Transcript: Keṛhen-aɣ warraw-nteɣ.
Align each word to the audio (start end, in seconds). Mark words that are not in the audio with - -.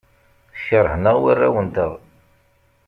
Keṛhen-aɣ 0.65 1.17
warraw-nteɣ. 1.23 1.91